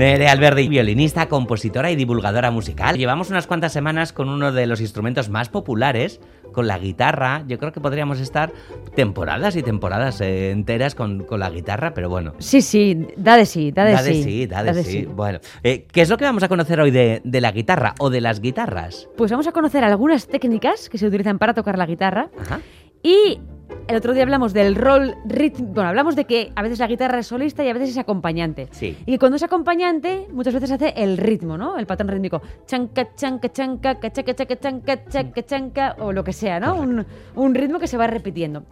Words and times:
Nere 0.00 0.28
Alberdi, 0.28 0.66
violinista, 0.66 1.28
compositora 1.28 1.90
y 1.90 1.94
divulgadora 1.94 2.50
musical. 2.50 2.96
Llevamos 2.96 3.28
unas 3.28 3.46
cuantas 3.46 3.74
semanas 3.74 4.14
con 4.14 4.30
uno 4.30 4.50
de 4.50 4.66
los 4.66 4.80
instrumentos 4.80 5.28
más 5.28 5.50
populares, 5.50 6.22
con 6.54 6.66
la 6.66 6.78
guitarra. 6.78 7.44
Yo 7.46 7.58
creo 7.58 7.70
que 7.70 7.82
podríamos 7.82 8.18
estar 8.18 8.50
temporadas 8.96 9.56
y 9.56 9.62
temporadas 9.62 10.22
eh, 10.22 10.52
enteras 10.52 10.94
con, 10.94 11.24
con, 11.24 11.38
la 11.38 11.50
guitarra, 11.50 11.92
pero 11.92 12.08
bueno. 12.08 12.32
Sí, 12.38 12.62
sí, 12.62 13.08
da 13.18 13.36
de 13.36 13.44
sí, 13.44 13.72
da 13.72 13.84
de, 13.84 13.92
da 13.92 13.98
sí. 13.98 14.08
De 14.08 14.22
sí 14.22 14.46
da 14.46 14.62
de, 14.62 14.84
sí. 14.84 15.04
Bueno, 15.04 15.40
eh, 15.62 15.86
¿qué 15.92 16.00
es 16.00 16.08
lo 16.08 16.16
que 16.16 16.24
vamos 16.24 16.42
a 16.44 16.48
conocer 16.48 16.80
hoy 16.80 16.90
de, 16.90 17.20
de, 17.22 17.40
la 17.42 17.52
guitarra 17.52 17.94
o 17.98 18.08
de 18.08 18.22
las 18.22 18.40
guitarras? 18.40 19.06
Pues 19.18 19.30
vamos 19.30 19.48
a 19.48 19.52
conocer 19.52 19.84
algunas 19.84 20.28
técnicas 20.28 20.88
que 20.88 20.96
se 20.96 21.06
utilizan 21.06 21.38
para 21.38 21.52
tocar 21.52 21.76
la 21.76 21.84
guitarra. 21.84 22.30
Ajá. 22.40 22.60
Y 23.02 23.38
el 23.88 23.96
otro 23.96 24.14
día 24.14 24.22
hablamos 24.22 24.52
del 24.52 24.76
rol 24.76 25.16
ritmo. 25.24 25.68
Bueno, 25.72 25.88
hablamos 25.88 26.16
de 26.16 26.24
que 26.24 26.52
a 26.54 26.62
veces 26.62 26.78
la 26.78 26.86
guitarra 26.86 27.18
es 27.18 27.26
solista 27.26 27.64
y 27.64 27.68
a 27.68 27.72
veces 27.72 27.90
es 27.90 27.98
acompañante. 27.98 28.68
Sí. 28.70 28.96
Y 29.04 29.12
que 29.12 29.18
cuando 29.18 29.36
es 29.36 29.42
acompañante, 29.42 30.28
muchas 30.32 30.54
veces 30.54 30.70
hace 30.70 30.94
el 30.96 31.16
ritmo, 31.16 31.58
¿no? 31.58 31.76
El 31.78 31.86
patrón 31.86 32.08
rítmico. 32.08 32.40
Chanca, 32.66 33.14
chanca, 33.14 33.50
chanca, 33.50 33.98
cachaca, 33.98 34.34
chaca, 34.34 34.56
chanca, 34.56 35.04
chaca, 35.06 35.42
chanca, 35.42 35.96
o 35.98 36.12
lo 36.12 36.22
que 36.22 36.32
sea, 36.32 36.60
¿no? 36.60 36.76
Un, 36.76 37.04
un 37.34 37.54
ritmo 37.54 37.78
que 37.78 37.86
se 37.86 37.96
va 37.96 38.06
repitiendo. 38.06 38.64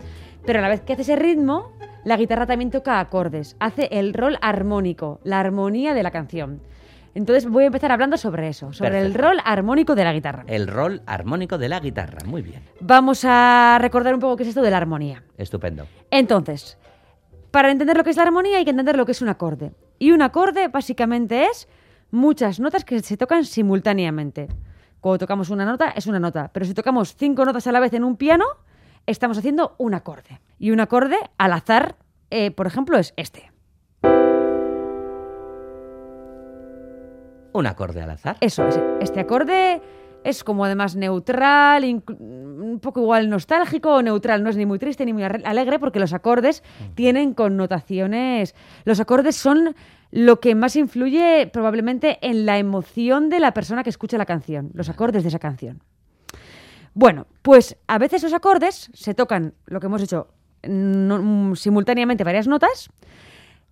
Pero 0.47 0.61
a 0.61 0.63
la 0.63 0.69
vez 0.69 0.83
que 0.83 0.93
hace 0.93 1.03
ese 1.03 1.17
ritmo, 1.17 1.73
la 2.05 2.17
guitarra 2.17 2.47
también 2.47 2.71
toca 2.71 3.01
acordes. 3.01 3.57
Hace 3.59 3.89
el 3.91 4.15
rol 4.15 4.39
armónico, 4.41 5.21
la 5.25 5.41
armonía 5.41 5.95
de 5.95 6.03
la 6.03 6.11
canción. 6.11 6.61
Entonces 7.19 7.51
voy 7.51 7.65
a 7.65 7.67
empezar 7.67 7.91
hablando 7.91 8.17
sobre 8.17 8.47
eso, 8.47 8.73
sobre 8.73 8.91
Perfecto. 8.91 9.19
el 9.19 9.25
rol 9.25 9.43
armónico 9.45 9.97
de 9.97 10.05
la 10.05 10.13
guitarra. 10.13 10.45
El 10.47 10.69
rol 10.69 11.03
armónico 11.05 11.59
de 11.59 11.69
la 11.69 11.81
guitarra. 11.81 12.19
Muy 12.25 12.43
bien. 12.43 12.63
Vamos 12.79 13.25
a 13.25 13.77
recordar 13.81 14.15
un 14.15 14.21
poco 14.21 14.37
qué 14.37 14.45
es 14.45 14.51
esto 14.51 14.63
de 14.63 14.71
la 14.71 14.77
armonía. 14.77 15.25
Estupendo. 15.37 15.89
Entonces, 16.13 16.79
para 17.51 17.73
entender 17.73 17.97
lo 17.97 18.05
que 18.05 18.11
es 18.11 18.17
la 18.17 18.23
armonía 18.23 18.59
hay 18.59 18.65
que 18.65 18.71
entender 18.71 18.97
lo 18.97 19.05
que 19.05 19.11
es 19.11 19.21
un 19.21 19.29
acorde. 19.29 19.73
Y 19.99 20.13
un 20.13 20.23
acorde 20.23 20.69
básicamente 20.69 21.47
es 21.47 21.67
muchas 22.13 22.61
notas 22.61 22.85
que 22.85 23.01
se 23.01 23.17
tocan 23.17 23.45
simultáneamente. 23.45 24.47
Cuando 25.01 25.19
tocamos 25.19 25.51
una 25.51 25.65
nota 25.65 25.91
es 25.91 26.07
una 26.07 26.21
nota, 26.21 26.53
pero 26.53 26.67
si 26.67 26.73
tocamos 26.73 27.17
cinco 27.17 27.45
notas 27.45 27.67
a 27.67 27.73
la 27.73 27.81
vez 27.81 27.93
en 27.95 28.05
un 28.05 28.17
piano, 28.17 28.45
estamos 29.07 29.37
haciendo 29.39 29.75
un 29.79 29.93
acorde. 29.93 30.41
Y 30.61 30.71
un 30.71 30.79
acorde 30.79 31.17
al 31.37 31.53
azar, 31.53 31.97
eh, 32.31 32.53
por 32.53 32.69
ejemplo, 32.69 32.97
es 32.97 33.13
este. 33.17 33.51
Un 37.59 37.67
acorde 37.67 38.01
al 38.01 38.11
azar. 38.11 38.37
Eso 38.41 38.69
es. 38.69 38.79
Este 39.01 39.19
acorde 39.19 39.83
es 40.23 40.45
como 40.45 40.65
además 40.65 40.95
neutral, 40.95 41.83
un 41.83 42.79
poco 42.81 43.01
igual 43.01 43.29
nostálgico 43.29 43.97
o 43.97 44.03
neutral. 44.03 44.45
No 44.45 44.51
es 44.51 44.57
ni 44.57 44.65
muy 44.65 44.79
triste 44.79 45.05
ni 45.05 45.13
muy 45.13 45.25
alegre 45.25 45.81
porque 45.81 45.99
los 45.99 46.13
acordes 46.13 46.63
tienen 46.95 47.35
connotaciones. 47.35 48.55
Los 48.85 49.01
acordes 49.01 49.35
son 49.35 49.75
lo 50.13 50.39
que 50.39 50.55
más 50.55 50.77
influye 50.77 51.51
probablemente 51.53 52.19
en 52.23 52.47
la 52.47 52.59
emoción 52.59 53.29
de 53.29 53.41
la 53.41 53.53
persona 53.53 53.83
que 53.83 53.91
escucha 53.91 54.19
la 54.19 54.25
canción, 54.25 54.71
los 54.75 54.89
acordes 54.89 55.25
de 55.25 55.31
esa 55.31 55.41
canción. 55.41 55.83
Bueno, 56.95 57.27
pues 57.43 57.77
a 57.89 57.99
veces 57.99 58.23
los 58.23 58.35
acordes 58.35 58.89
se 58.95 59.15
tocan, 59.15 59.55
lo 59.67 59.81
que 59.81 59.87
hemos 59.87 60.03
hecho, 60.03 60.29
no, 60.63 61.57
simultáneamente 61.57 62.23
varias 62.23 62.47
notas, 62.47 62.89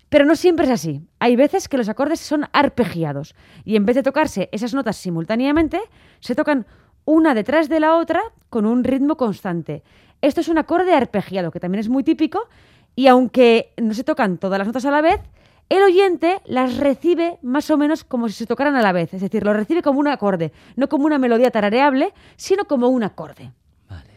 pero 0.09 0.25
no 0.25 0.37
siempre 0.37 0.67
es 0.67 0.73
así. 0.73 1.03
Hay 1.19 1.37
veces 1.37 1.69
que 1.69 1.77
los 1.77 1.89
acordes 1.89 2.21
son 2.21 2.47
arpegiados 2.53 3.35
y 3.65 3.77
en 3.77 3.87
vez 3.87 3.97
de 3.97 4.03
tocarse 4.03 4.49
esas 4.53 4.75
notas 4.75 4.97
simultáneamente, 4.97 5.81
se 6.21 6.35
tocan 6.35 6.67
una 7.05 7.35
detrás 7.35 7.69
de 7.69 7.81
la 7.81 7.97
otra 7.97 8.21
con 8.51 8.67
un 8.67 8.85
ritmo 8.85 9.17
constante. 9.17 9.83
Esto 10.21 10.41
es 10.41 10.49
un 10.49 10.59
acorde 10.59 10.93
arpegiado, 10.93 11.51
que 11.51 11.61
también 11.61 11.81
es 11.81 11.89
muy 11.89 12.03
típico, 12.03 12.49
y 12.95 13.07
aunque 13.07 13.73
no 13.81 13.95
se 13.95 14.05
tocan 14.05 14.39
todas 14.39 14.59
las 14.59 14.67
notas 14.67 14.85
a 14.87 14.91
la 14.91 15.03
vez, 15.03 15.21
el 15.69 15.83
oyente 15.83 16.41
las 16.47 16.77
recibe 16.79 17.39
más 17.43 17.71
o 17.71 17.77
menos 17.77 18.05
como 18.05 18.29
si 18.29 18.35
se 18.35 18.47
tocaran 18.47 18.77
a 18.77 18.83
la 18.83 18.93
vez. 18.93 19.13
Es 19.15 19.21
decir, 19.21 19.45
lo 19.45 19.53
recibe 19.53 19.83
como 19.83 20.01
un 20.01 20.09
acorde, 20.09 20.53
no 20.77 20.89
como 20.89 21.07
una 21.07 21.19
melodía 21.19 21.51
tarareable, 21.51 22.13
sino 22.37 22.65
como 22.65 22.89
un 22.89 23.03
acorde. 23.03 23.53
Vale. 23.89 24.11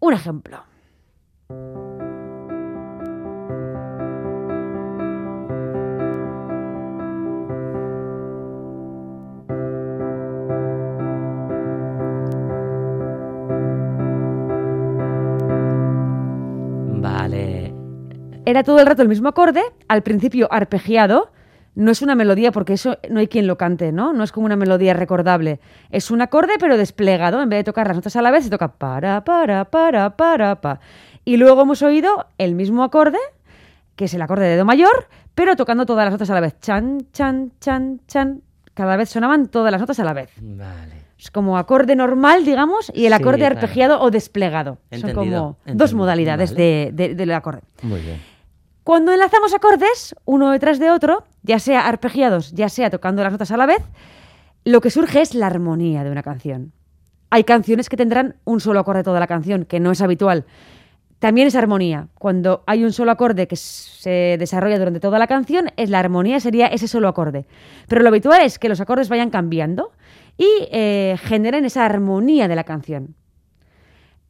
Un 0.00 0.12
ejemplo. 0.14 0.64
Era 18.54 18.62
todo 18.62 18.78
el 18.78 18.86
rato 18.86 19.02
el 19.02 19.08
mismo 19.08 19.28
acorde, 19.28 19.62
al 19.88 20.04
principio 20.04 20.46
arpegiado. 20.48 21.32
No 21.74 21.90
es 21.90 22.02
una 22.02 22.14
melodía 22.14 22.52
porque 22.52 22.74
eso 22.74 22.98
no 23.10 23.18
hay 23.18 23.26
quien 23.26 23.48
lo 23.48 23.58
cante, 23.58 23.90
¿no? 23.90 24.12
No 24.12 24.22
es 24.22 24.30
como 24.30 24.46
una 24.46 24.54
melodía 24.54 24.94
recordable. 24.94 25.58
Es 25.90 26.12
un 26.12 26.22
acorde 26.22 26.52
pero 26.60 26.76
desplegado. 26.76 27.42
En 27.42 27.48
vez 27.48 27.58
de 27.58 27.64
tocar 27.64 27.88
las 27.88 27.96
notas 27.96 28.14
a 28.14 28.22
la 28.22 28.30
vez, 28.30 28.44
se 28.44 28.50
toca 28.50 28.68
para, 28.74 29.24
para, 29.24 29.64
para, 29.64 30.10
para, 30.16 30.60
pa. 30.60 30.78
Y 31.24 31.36
luego 31.36 31.62
hemos 31.62 31.82
oído 31.82 32.28
el 32.38 32.54
mismo 32.54 32.84
acorde, 32.84 33.18
que 33.96 34.04
es 34.04 34.14
el 34.14 34.22
acorde 34.22 34.46
de 34.46 34.56
Do 34.56 34.64
mayor, 34.64 35.08
pero 35.34 35.56
tocando 35.56 35.84
todas 35.84 36.04
las 36.04 36.12
notas 36.12 36.30
a 36.30 36.34
la 36.34 36.40
vez. 36.40 36.56
Chan, 36.60 37.08
chan, 37.12 37.50
chan, 37.58 38.02
chan. 38.06 38.42
Cada 38.72 38.96
vez 38.96 39.08
sonaban 39.08 39.48
todas 39.48 39.72
las 39.72 39.80
notas 39.80 39.98
a 39.98 40.04
la 40.04 40.12
vez. 40.12 40.30
Vale. 40.40 41.02
Es 41.18 41.32
como 41.32 41.58
acorde 41.58 41.96
normal, 41.96 42.44
digamos, 42.44 42.92
y 42.94 43.06
el 43.06 43.14
Sí, 43.14 43.20
acorde 43.20 43.38
claro. 43.38 43.56
arpegiado 43.56 44.00
o 44.00 44.12
desplegado. 44.12 44.78
Entendido, 44.92 45.08
Son 45.08 45.14
como 45.14 45.40
dos 45.40 45.56
entendido. 45.66 45.96
modalidades 45.96 46.52
Vale. 46.52 46.62
de- 46.62 47.08
de- 47.08 47.14
del 47.16 47.32
acorde. 47.32 47.62
Muy 47.82 48.00
bien. 48.00 48.33
Cuando 48.84 49.12
enlazamos 49.12 49.54
acordes, 49.54 50.14
uno 50.26 50.50
detrás 50.50 50.78
de 50.78 50.90
otro, 50.90 51.24
ya 51.42 51.58
sea 51.58 51.88
arpegiados, 51.88 52.52
ya 52.52 52.68
sea 52.68 52.90
tocando 52.90 53.22
las 53.22 53.32
notas 53.32 53.50
a 53.50 53.56
la 53.56 53.64
vez, 53.64 53.82
lo 54.66 54.82
que 54.82 54.90
surge 54.90 55.22
es 55.22 55.34
la 55.34 55.46
armonía 55.46 56.04
de 56.04 56.10
una 56.10 56.22
canción. 56.22 56.72
Hay 57.30 57.44
canciones 57.44 57.88
que 57.88 57.96
tendrán 57.96 58.36
un 58.44 58.60
solo 58.60 58.80
acorde 58.80 59.02
toda 59.02 59.20
la 59.20 59.26
canción, 59.26 59.64
que 59.64 59.80
no 59.80 59.90
es 59.90 60.02
habitual. 60.02 60.44
También 61.18 61.46
es 61.46 61.56
armonía. 61.56 62.08
Cuando 62.18 62.62
hay 62.66 62.84
un 62.84 62.92
solo 62.92 63.10
acorde 63.10 63.48
que 63.48 63.56
se 63.56 64.36
desarrolla 64.38 64.78
durante 64.78 65.00
toda 65.00 65.18
la 65.18 65.28
canción, 65.28 65.70
es 65.78 65.88
la 65.88 66.00
armonía 66.00 66.38
sería 66.38 66.66
ese 66.66 66.86
solo 66.86 67.08
acorde. 67.08 67.46
Pero 67.88 68.02
lo 68.02 68.10
habitual 68.10 68.42
es 68.42 68.58
que 68.58 68.68
los 68.68 68.82
acordes 68.82 69.08
vayan 69.08 69.30
cambiando 69.30 69.92
y 70.36 70.46
eh, 70.70 71.16
generen 71.22 71.64
esa 71.64 71.86
armonía 71.86 72.48
de 72.48 72.54
la 72.54 72.64
canción. 72.64 73.14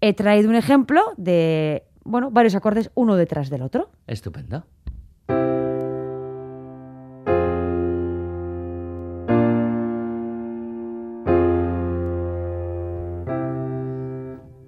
He 0.01 0.13
traído 0.13 0.49
un 0.49 0.55
ejemplo 0.55 1.03
de, 1.17 1.83
bueno, 2.05 2.31
varios 2.31 2.55
acordes 2.55 2.91
uno 2.95 3.17
detrás 3.17 3.51
del 3.51 3.63
otro. 3.63 3.91
Estupendo. 4.07 4.65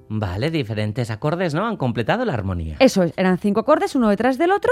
Vale, 0.09 0.51
diferentes 0.51 1.11
acordes, 1.11 1.53
¿no? 1.53 1.67
Han 1.67 1.77
completado 1.77 2.25
la 2.25 2.33
armonía. 2.33 2.77
Eso 2.79 3.03
es, 3.03 3.13
eran 3.17 3.39
cinco 3.39 3.61
acordes, 3.61 3.95
uno 3.97 4.09
detrás 4.09 4.39
del 4.39 4.53
otro. 4.53 4.71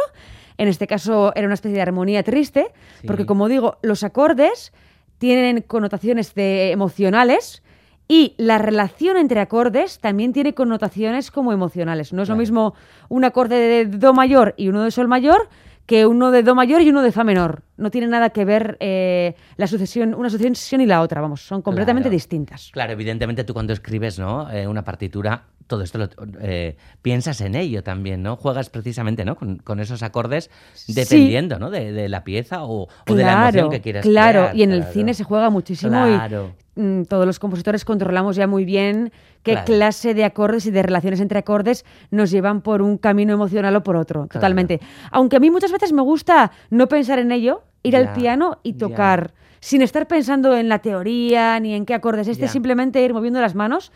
En 0.59 0.69
este 0.69 0.87
caso 0.87 1.33
era 1.35 1.47
una 1.47 1.55
especie 1.55 1.75
de 1.77 1.83
armonía 1.83 2.23
triste, 2.23 2.69
Sí. 3.01 3.07
porque 3.07 3.27
como 3.27 3.49
digo, 3.49 3.79
los 3.83 4.05
acordes 4.05 4.73
tienen 5.19 5.62
connotaciones 5.62 6.35
de 6.35 6.71
emocionales 6.71 7.62
y 8.06 8.35
la 8.37 8.59
relación 8.59 9.17
entre 9.17 9.41
acordes 9.41 9.99
también 9.99 10.33
tiene 10.33 10.55
connotaciones 10.55 11.31
como 11.31 11.53
emocionales. 11.53 12.12
No 12.12 12.23
es 12.23 12.29
lo 12.29 12.37
mismo 12.37 12.75
un 13.09 13.25
acorde 13.25 13.56
de 13.56 13.87
do 13.87 14.12
mayor 14.12 14.55
y 14.56 14.69
uno 14.69 14.83
de 14.85 14.91
sol 14.91 15.09
mayor 15.09 15.49
que 15.87 16.06
uno 16.06 16.31
de 16.31 16.43
do 16.43 16.55
mayor 16.55 16.81
y 16.83 16.89
uno 16.89 17.03
de 17.03 17.12
fa 17.12 17.25
menor. 17.25 17.62
No 17.77 17.91
tiene 17.91 18.06
nada 18.06 18.31
que 18.31 18.45
ver 18.47 18.77
eh, 18.81 19.35
la 19.56 19.67
sucesión, 19.67 20.15
una 20.15 20.31
sucesión 20.31 20.81
y 20.81 20.87
la 20.87 21.03
otra, 21.03 21.21
vamos, 21.21 21.43
son 21.47 21.61
completamente 21.61 22.09
Claro. 22.09 22.15
distintas. 22.17 22.71
Claro, 22.73 22.93
evidentemente 22.93 23.45
tú 23.45 23.53
cuando 23.53 23.73
escribes, 23.75 24.19
¿no? 24.19 24.50
Eh, 24.50 24.67
una 24.67 24.83
partitura, 24.83 25.45
todo 25.66 25.82
esto 25.82 25.99
lo, 25.99 26.08
eh, 26.40 26.76
piensas 27.02 27.40
en 27.40 27.55
ello 27.55 27.82
también, 27.82 28.22
¿no? 28.22 28.37
Juegas 28.37 28.70
precisamente, 28.70 29.25
¿no? 29.25 29.37
Con, 29.37 29.56
con 29.58 29.81
esos 29.81 30.02
acordes 30.02 30.50
dependiendo, 30.88 31.58
¿no? 31.58 31.70
De, 31.70 31.93
de 31.93 32.08
la 32.08 32.25
pieza 32.25 32.64
o, 32.64 32.88
o 33.08 33.14
de 33.14 33.22
la 33.25 33.32
emoción 33.44 33.70
que 33.70 33.81
quieras 33.81 34.02
Claro, 34.02 34.40
crear, 34.40 34.56
y 34.56 34.62
en 34.62 34.72
el 34.72 34.84
cine 34.84 35.14
se 35.14 35.25
juega 35.25 35.50
muchísimo 35.50 35.93
Claro. 35.93 36.52
y 36.76 36.81
mm, 36.81 37.05
todos 37.06 37.26
los 37.26 37.38
compositores 37.38 37.84
controlamos 37.84 38.37
ya 38.37 38.46
muy 38.46 38.64
bien 38.64 39.12
qué 39.43 39.58
clase 39.64 40.14
de 40.14 40.25
acordes 40.25 40.66
y 40.66 40.70
de 40.70 40.82
relaciones 40.82 41.20
entre 41.20 41.38
acordes 41.38 41.84
nos 42.11 42.31
llevan 42.31 42.61
por 42.62 42.82
un 42.82 42.99
camino 42.99 43.32
emocional 43.32 43.75
o 43.76 43.82
por 43.82 43.96
otro, 43.96 44.26
totalmente. 44.26 44.81
Aunque 45.11 45.37
a 45.37 45.40
mí 45.40 45.50
muchas 45.50 45.72
veces 45.72 45.93
me 45.93 46.02
gusta 46.02 46.50
no 46.70 46.88
pensar 46.88 47.19
en 47.19 47.31
ello, 47.32 47.62
ir 47.82 47.96
al 47.96 48.12
piano 48.14 48.58
y 48.62 48.75
tocar, 48.75 49.32
sin 49.61 49.82
estar 49.82 50.06
pensando 50.06 50.56
en 50.56 50.69
la 50.69 50.78
teoría 50.81 51.58
ni 51.61 51.75
en 51.75 51.84
qué 51.87 51.94
acordes, 51.94 52.28
este 52.28 52.46
Ya. 52.46 52.49
simplemente 52.52 53.02
ir 53.02 53.12
moviendo 53.14 53.40
las 53.40 53.55
manos 53.55 53.93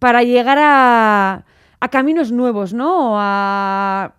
para 0.00 0.24
llegar 0.24 0.58
a, 0.60 1.44
a 1.78 1.88
caminos 1.88 2.32
nuevos, 2.32 2.74
¿no? 2.74 3.14
A, 3.20 4.12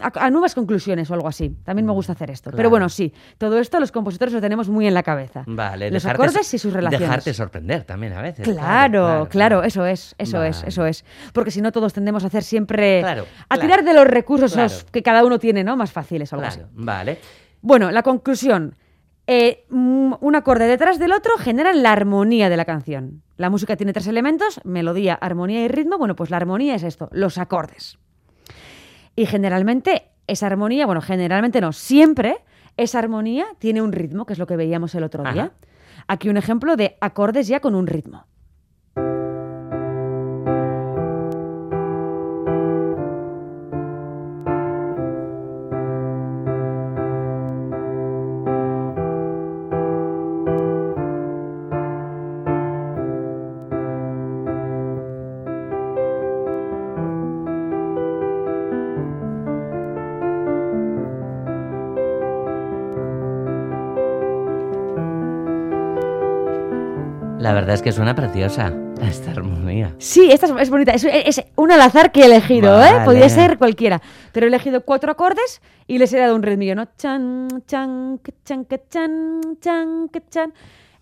a- 0.00 0.12
a 0.26 0.30
nuevas 0.30 0.54
conclusiones 0.54 1.08
o 1.10 1.14
algo 1.14 1.28
así. 1.28 1.54
También 1.64 1.86
me 1.86 1.92
gusta 1.92 2.12
hacer 2.14 2.30
esto. 2.30 2.50
Pero 2.50 2.56
claro. 2.56 2.70
bueno, 2.70 2.88
sí, 2.88 3.12
todo 3.38 3.58
esto 3.60 3.78
los 3.78 3.92
compositores 3.92 4.34
lo 4.34 4.40
tenemos 4.40 4.68
muy 4.68 4.86
en 4.88 4.94
la 4.94 5.02
cabeza. 5.04 5.44
Vale, 5.46 5.90
Los 5.90 6.02
dejarte- 6.04 6.22
acordes 6.24 6.52
y 6.54 6.58
sus 6.58 6.72
relaciones. 6.72 7.08
Dejarte 7.08 7.32
sorprender 7.34 7.84
también 7.84 8.14
a 8.14 8.20
veces. 8.22 8.46
Claro, 8.48 9.28
claro, 9.30 9.62
eso 9.62 9.86
es, 9.86 10.14
eso 10.18 10.42
es, 10.42 10.64
eso 10.66 10.84
es. 10.84 11.04
Porque 11.32 11.50
si 11.52 11.60
no, 11.62 11.70
todos 11.70 11.92
tendemos 11.92 12.24
a 12.24 12.26
hacer 12.26 12.42
siempre. 12.42 13.00
Claro, 13.00 13.26
a 13.48 13.54
claro. 13.54 13.60
tirar 13.62 13.84
de 13.84 13.94
los 13.94 14.06
recursos 14.06 14.52
Claro. 14.52 14.74
que 14.90 15.02
cada 15.02 15.24
uno 15.24 15.38
tiene, 15.38 15.62
¿no? 15.62 15.76
Más 15.76 15.92
fáciles 15.92 16.32
o 16.32 16.36
algo 16.36 16.48
Claro, 16.48 16.64
así. 16.64 16.72
vale. 16.74 17.18
Bueno, 17.62 17.90
la 17.90 18.02
conclusión. 18.02 18.74
Eh, 19.32 19.64
mm, 19.70 20.14
un 20.20 20.34
acorde 20.34 20.66
detrás 20.66 20.98
del 20.98 21.12
otro 21.12 21.38
generan 21.38 21.84
la 21.84 21.92
armonía 21.92 22.48
de 22.48 22.56
la 22.56 22.64
canción. 22.64 23.22
La 23.36 23.48
música 23.48 23.76
tiene 23.76 23.92
tres 23.92 24.08
elementos, 24.08 24.60
melodía, 24.64 25.14
armonía 25.14 25.64
y 25.64 25.68
ritmo. 25.68 25.98
Bueno, 25.98 26.16
pues 26.16 26.30
la 26.30 26.36
armonía 26.36 26.74
es 26.74 26.82
esto, 26.82 27.08
los 27.12 27.38
acordes. 27.38 27.96
Y 29.14 29.26
generalmente 29.26 30.08
esa 30.26 30.48
armonía, 30.48 30.84
bueno, 30.84 31.00
generalmente 31.00 31.60
no, 31.60 31.72
siempre 31.72 32.38
esa 32.76 32.98
armonía 32.98 33.46
tiene 33.60 33.82
un 33.82 33.92
ritmo, 33.92 34.26
que 34.26 34.32
es 34.32 34.38
lo 34.40 34.48
que 34.48 34.56
veíamos 34.56 34.96
el 34.96 35.04
otro 35.04 35.22
día. 35.22 35.42
Ajá. 35.42 35.52
Aquí 36.08 36.28
un 36.28 36.36
ejemplo 36.36 36.74
de 36.74 36.96
acordes 37.00 37.46
ya 37.46 37.60
con 37.60 37.76
un 37.76 37.86
ritmo. 37.86 38.26
La 67.40 67.54
verdad 67.54 67.74
es 67.74 67.80
que 67.80 67.90
suena 67.90 68.14
preciosa 68.14 68.70
esta 69.02 69.30
armonía. 69.30 69.94
Sí, 69.96 70.30
esta 70.30 70.44
es, 70.44 70.52
es 70.60 70.68
bonita. 70.68 70.92
Es, 70.92 71.04
es 71.04 71.42
un 71.56 71.72
al 71.72 71.80
azar 71.80 72.12
que 72.12 72.20
he 72.20 72.26
elegido, 72.26 72.82
¿eh? 72.84 73.00
Podría 73.06 73.30
ser 73.30 73.56
cualquiera. 73.56 74.02
Pero 74.32 74.44
he 74.44 74.48
elegido 74.48 74.82
cuatro 74.82 75.10
acordes 75.10 75.62
y 75.86 75.96
les 75.96 76.12
he 76.12 76.18
dado 76.18 76.36
un 76.36 76.42
ritmillo, 76.42 76.74
¿no? 76.74 76.86
Chan, 76.98 77.48
chan, 77.66 78.18
que 78.22 78.34
chan, 78.44 78.66
que 78.66 78.82
chan, 78.90 79.40
chan, 79.58 80.08
que 80.10 80.22
chan. 80.28 80.52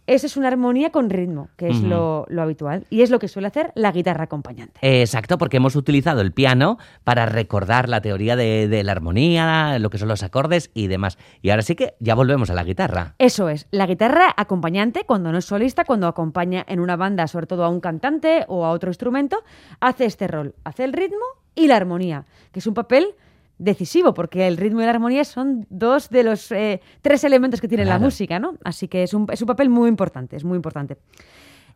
Eso 0.09 0.27
es 0.27 0.39
una 0.39 0.49
armonía 0.49 0.91
con 0.91 1.11
ritmo, 1.11 1.51
que 1.59 1.69
es 1.69 1.83
lo, 1.83 2.25
lo 2.31 2.41
habitual. 2.41 2.87
Y 2.89 3.03
es 3.03 3.11
lo 3.11 3.19
que 3.19 3.29
suele 3.29 3.49
hacer 3.49 3.73
la 3.75 3.93
guitarra 3.93 4.25
acompañante. 4.25 4.81
Exacto, 4.81 5.37
porque 5.37 5.59
hemos 5.59 5.77
utilizado 5.77 6.23
el 6.23 6.33
piano 6.33 6.79
para 7.05 7.27
recordar 7.27 7.91
la 7.91 8.01
teoría 8.01 8.35
de, 8.35 8.69
de 8.69 8.85
la 8.85 8.93
armonía, 8.93 9.79
lo 9.79 9.91
que 9.91 9.99
son 9.99 10.09
los 10.09 10.23
acordes 10.23 10.71
y 10.73 10.87
demás. 10.87 11.19
Y 11.43 11.51
ahora 11.51 11.61
sí 11.61 11.77
que 11.77 11.93
ya 12.01 12.15
volvemos 12.15 12.49
a 12.49 12.55
la 12.55 12.65
guitarra. 12.65 13.17
Eso 13.19 13.51
es, 13.51 13.67
la 13.71 13.87
guitarra 13.87 14.33
acompañante, 14.35 15.05
cuando 15.05 15.31
no 15.31 15.37
es 15.37 15.45
solista, 15.45 15.85
cuando 15.85 16.07
acompaña 16.07 16.65
en 16.67 16.81
una 16.81 16.97
banda, 16.97 17.27
sobre 17.27 17.47
todo 17.47 17.65
a 17.65 17.69
un 17.69 17.81
cantante 17.81 18.47
o 18.49 18.65
a 18.65 18.71
otro 18.71 18.89
instrumento, 18.89 19.45
hace 19.79 20.07
este 20.07 20.27
rol, 20.27 20.55
hace 20.65 20.85
el 20.85 20.95
ritmo 20.95 21.27
y 21.55 21.67
la 21.67 21.77
armonía, 21.77 22.25
que 22.51 22.61
es 22.61 22.67
un 22.67 22.73
papel 22.73 23.15
decisivo, 23.59 24.15
porque 24.15 24.47
el 24.47 24.57
ritmo 24.57 24.81
y 24.81 24.85
la 24.85 24.91
armonía 24.91 25.25
son 25.25 25.67
dos 25.69 26.11
de 26.11 26.23
los 26.23 26.51
eh, 26.53 26.81
tres 27.03 27.25
elementos 27.25 27.61
que 27.61 27.69
tiene 27.69 27.85
la 27.85 27.99
música, 27.99 28.39
¿no? 28.39 28.55
Así 28.65 28.89
que 28.89 29.03
es 29.03 29.15
un, 29.15 29.27
es 29.33 29.41
un 29.41 29.47
papel 29.47 29.69
muy 29.69 29.89
importante, 29.89 30.37
es 30.37 30.45
muy 30.45 30.57
importante. 30.57 30.97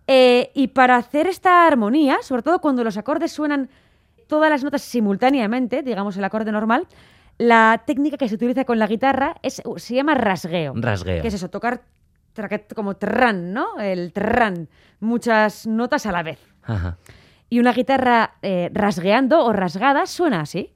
Eh, 0.07 0.51
y 0.55 0.69
para 0.69 0.97
hacer 0.97 1.27
esta 1.27 1.67
armonía, 1.67 2.19
sobre 2.23 2.43
todo 2.43 2.61
cuando 2.61 2.85
los 2.85 2.97
acordes 2.97 3.33
suenan 3.33 3.69
todas 4.27 4.51
las 4.51 4.65
notas 4.65 4.83
simultáneamente, 4.83 5.83
digamos 5.83 6.17
el 6.17 6.25
acorde 6.25 6.53
normal, 6.53 6.87
la 7.39 7.83
técnica 7.87 8.17
que 8.17 8.29
se 8.29 8.35
utiliza 8.35 8.65
con 8.65 8.79
la 8.79 8.87
guitarra 8.87 9.37
es, 9.43 9.63
se 9.77 9.95
llama 9.95 10.15
rasgueo. 10.15 10.75
Rasgueo. 10.77 11.23
¿Qué 11.23 11.29
es 11.29 11.35
eso? 11.35 11.51
Tocar 11.51 11.83
como 12.75 12.97
trran, 12.97 13.53
¿no? 13.53 13.79
El 13.79 14.13
trran, 14.13 14.69
muchas 15.01 15.67
notas 15.67 16.07
a 16.07 16.13
la 16.13 16.23
vez. 16.23 16.39
Ajá. 16.63 16.97
Y 17.51 17.61
una 17.61 17.73
guitarra 17.73 18.35
eh, 18.41 18.71
rasgueando 18.73 19.45
o 19.45 19.53
rasgada 19.53 20.07
suena 20.07 20.41
así. 20.41 20.73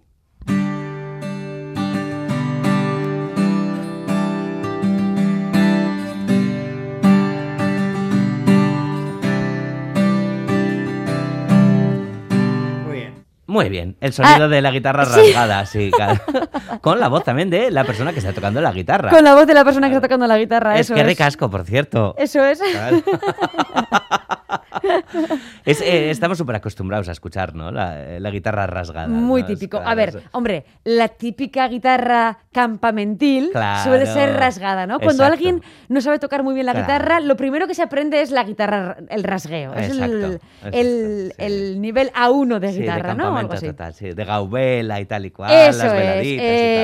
Muy 13.57 13.71
bien, 13.71 13.97
el 14.03 14.13
sonido 14.13 14.45
Ah, 14.45 14.49
de 14.49 14.61
la 14.61 14.71
guitarra 14.71 15.07
rasgada, 15.07 15.65
sí. 15.65 15.91
claro. 15.91 16.21
Con 16.83 17.01
la 17.01 17.09
voz 17.09 17.25
también 17.25 17.49
de 17.49 17.71
la 17.71 17.85
persona 17.85 18.13
que 18.13 18.19
está 18.19 18.35
tocando 18.35 18.61
la 18.61 18.71
guitarra. 18.71 19.09
Con 19.09 19.25
la 19.25 19.35
voz 19.35 19.47
de 19.47 19.55
la 19.55 19.65
persona 19.65 19.89
que 19.89 19.95
está 19.95 20.07
tocando 20.07 20.27
la 20.27 20.37
guitarra. 20.37 20.75
es 20.75 20.81
eso 20.83 20.95
que 20.95 21.01
es. 21.01 21.07
ricasco, 21.07 21.49
por 21.49 21.65
cierto. 21.65 22.15
Eso 22.19 22.45
es. 22.45 22.61
Claro. 22.61 22.99
Es, 25.65 25.81
eh, 25.81 26.11
estamos 26.11 26.39
súper 26.39 26.57
acostumbrados 26.57 27.09
a 27.09 27.13
escuchar, 27.13 27.55
¿no? 27.55 27.73
La, 27.73 28.19
la 28.21 28.31
guitarra 28.31 28.67
rasgada. 28.67 29.09
Muy 29.09 29.43
¿no? 29.43 29.49
Típico. 29.49 29.79
claro, 29.79 29.91
A 29.91 29.95
ver, 29.95 30.23
hombre, 30.33 30.65
la 30.85 31.09
típica 31.09 31.67
guitarra 31.69 32.39
campamentil 32.53 33.51
Claro. 33.53 33.83
suele 33.85 34.07
ser 34.07 34.35
rasgada, 34.37 34.87
¿no? 34.87 34.99
Cuando 35.01 35.25
Exacto. 35.25 35.33
alguien 35.33 35.63
no 35.89 36.01
sabe 36.01 36.19
tocar 36.19 36.43
muy 36.43 36.55
bien 36.55 36.67
la 36.67 36.73
Claro. 36.73 36.87
guitarra, 36.87 37.21
lo 37.21 37.37
primero 37.37 37.67
que 37.67 37.75
se 37.75 37.83
aprende 37.83 38.21
es 38.21 38.31
la 38.31 38.45
guitarra, 38.45 38.97
el 39.09 39.25
rasgueo. 39.25 39.75
Es 39.75 39.91
el, 39.91 40.03
Exacto, 40.03 40.45
el- 40.73 41.33
sí. 41.37 41.45
el 41.45 41.81
nivel 41.81 42.11
A1 42.15 42.59
de 42.61 42.69
Sí, 42.69 42.75
de 42.77 42.81
guitarra, 42.83 43.15
¿no? 43.15 43.37
Algo 43.37 43.53
así. 43.55 43.67
total, 43.67 43.93
sí. 43.95 44.13
De 44.13 44.25
gaubela 44.25 45.01
y 45.01 45.07
tal 45.07 45.27
y 45.27 45.31
cual, 45.31 45.51
Eso 45.51 45.85
las 45.85 45.93
es, 45.93 45.93
tal, 45.93 45.99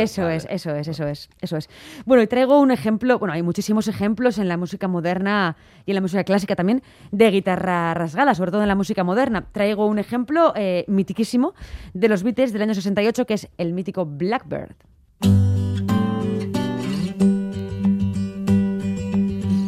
eso 0.02 0.22
vale. 0.22 0.36
es, 0.36 0.46
eso 0.50 0.74
es, 0.74 0.88
eso 0.88 1.06
es, 1.06 1.30
eso 1.40 1.56
es. 1.56 1.70
Bueno, 2.04 2.22
y 2.22 2.26
traigo 2.26 2.60
un 2.60 2.70
ejemplo, 2.72 3.18
bueno, 3.18 3.32
hay 3.32 3.42
muchísimos 3.42 3.86
ejemplos 3.88 4.38
en 4.38 4.48
la 4.48 4.56
música 4.56 4.88
moderna 4.88 5.56
y 5.86 5.90
en 5.92 5.94
la 5.96 6.00
música 6.00 6.24
clásica 6.24 6.56
también 6.56 6.82
de 7.10 7.30
guitarra 7.30 7.91
rasgada, 7.94 8.34
sobre 8.34 8.50
todo 8.50 8.62
en 8.62 8.68
la 8.68 8.74
música 8.74 9.04
moderna. 9.04 9.46
Traigo 9.52 9.86
un 9.86 9.98
ejemplo 9.98 10.52
eh, 10.56 10.84
mitiquísimo 10.88 11.54
de 11.94 12.08
los 12.08 12.22
Beatles 12.22 12.52
del 12.52 12.62
año 12.62 12.74
68, 12.74 13.26
que 13.26 13.34
es 13.34 13.48
el 13.58 13.72
mítico 13.72 14.06
Blackbird. 14.06 14.74